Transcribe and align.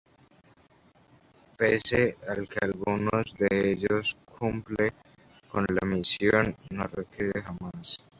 Pese 1.59 2.03
a 2.31 2.33
que 2.49 2.57
algunos 2.65 3.35
de 3.37 3.71
ellos 3.73 4.17
cumplen 4.39 4.91
con 5.47 5.63
la 5.79 5.87
misión, 5.87 6.55
no 6.71 6.87
regresan 6.87 7.43
jamás. 7.59 7.99